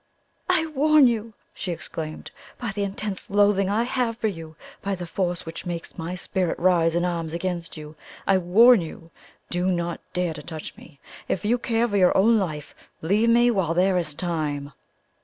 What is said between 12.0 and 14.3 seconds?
own life, leave me while there is